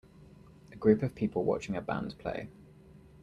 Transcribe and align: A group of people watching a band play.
A 0.71 0.75
group 0.75 1.03
of 1.03 1.13
people 1.13 1.43
watching 1.43 1.75
a 1.75 1.81
band 1.83 2.17
play. 2.17 2.49